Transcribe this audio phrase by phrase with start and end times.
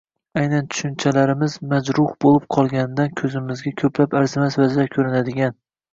[0.43, 5.55] Aynan tushunchalarimiz majruh bo‘lib qolganidan ko‘zimizga ko‘plab arzimas vajlar ko‘rinadigan